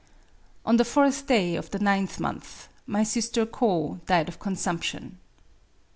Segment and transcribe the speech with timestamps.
[0.65, 5.19] On the fourth day of the ninth month my sister Ko died of consumption.